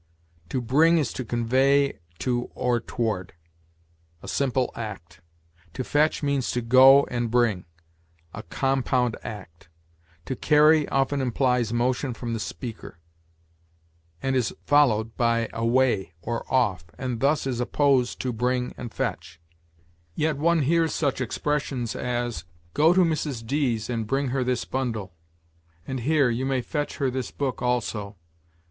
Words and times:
To 0.49 0.61
bring 0.61 0.97
is 0.97 1.13
to 1.13 1.23
convey 1.23 1.99
to 2.17 2.45
or 2.55 2.79
toward 2.79 3.33
a 4.23 4.27
simple 4.27 4.71
act; 4.75 5.21
to 5.73 5.83
fetch 5.83 6.23
means 6.23 6.49
to 6.53 6.61
go 6.61 7.03
and 7.11 7.29
bring 7.29 7.65
a 8.33 8.41
compound 8.41 9.15
act; 9.21 9.69
to 10.25 10.35
carry 10.35 10.89
often 10.89 11.21
implies 11.21 11.71
motion 11.71 12.15
from 12.15 12.33
the 12.33 12.39
speaker, 12.39 12.97
and 14.23 14.35
is 14.35 14.55
followed 14.65 15.15
by 15.17 15.47
away 15.53 16.13
or 16.23 16.51
off, 16.51 16.83
and 16.97 17.19
thus 17.19 17.45
is 17.45 17.59
opposed 17.59 18.19
to 18.21 18.33
bring 18.33 18.73
and 18.77 18.91
fetch. 18.91 19.39
Yet 20.15 20.35
one 20.35 20.63
hears 20.63 20.95
such 20.95 21.21
expressions 21.21 21.95
as, 21.95 22.43
"Go 22.73 22.95
to 22.95 23.01
Mrs. 23.01 23.45
D.'s 23.45 23.87
and 23.87 24.07
bring 24.07 24.29
her 24.29 24.43
this 24.43 24.65
bundle; 24.65 25.13
and 25.85 25.99
here, 25.99 26.31
you 26.31 26.43
may 26.47 26.63
fetch 26.63 26.97
her 26.97 27.11
this 27.11 27.29
book 27.29 27.61
also." 27.61 28.17